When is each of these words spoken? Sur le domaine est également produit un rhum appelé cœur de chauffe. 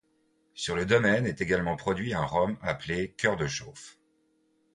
Sur 0.55 0.73
le 0.75 0.87
domaine 0.87 1.27
est 1.27 1.41
également 1.41 1.75
produit 1.75 2.15
un 2.15 2.25
rhum 2.25 2.57
appelé 2.63 3.11
cœur 3.13 3.37
de 3.37 3.45
chauffe. 3.45 3.99